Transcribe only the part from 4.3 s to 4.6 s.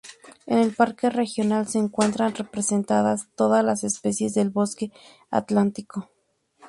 del